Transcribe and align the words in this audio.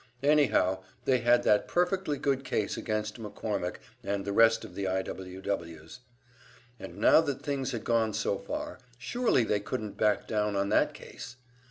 Anyhow, 0.23 0.79
they 1.05 1.19
had 1.19 1.43
that 1.43 1.67
perfectly 1.67 2.17
good 2.17 2.43
case 2.43 2.75
against 2.75 3.21
McCormick 3.21 3.75
and 4.03 4.25
the 4.25 4.33
rest 4.33 4.65
of 4.65 4.73
the 4.73 4.87
I. 4.87 5.03
W. 5.03 5.41
Ws. 5.43 5.99
And 6.79 6.97
now 6.97 7.21
that 7.21 7.43
things 7.43 7.71
had 7.71 7.83
gone 7.83 8.15
so 8.15 8.39
far, 8.39 8.79
surely 8.97 9.43
they 9.43 9.59
couldn't 9.59 9.97
back 9.97 10.27
down 10.27 10.55
on 10.55 10.69
that 10.69 10.95
case! 10.95 11.35